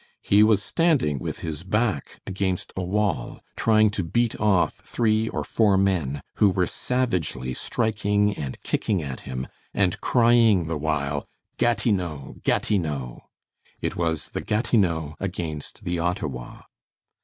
He 0.23 0.41
was 0.41 0.63
standing 0.63 1.19
with 1.19 1.41
his 1.41 1.61
back 1.63 2.21
against 2.25 2.73
a 2.75 2.81
wall 2.83 3.41
trying 3.55 3.91
to 3.91 4.03
beat 4.03 4.35
off 4.39 4.73
three 4.77 5.29
or 5.29 5.43
four 5.43 5.77
men, 5.77 6.23
who 6.37 6.49
were 6.49 6.65
savagely 6.65 7.53
striking 7.53 8.35
and 8.35 8.59
kicking 8.63 9.03
at 9.03 9.19
him, 9.29 9.45
and 9.75 10.01
crying 10.01 10.65
the 10.65 10.79
while: 10.79 11.27
"Gatineau! 11.57 12.37
Gatineau!" 12.41 13.25
It 13.79 13.95
was 13.95 14.31
the 14.31 14.41
Gatineau 14.41 15.17
against 15.19 15.83
the 15.83 15.99
Ottawa. 15.99 16.63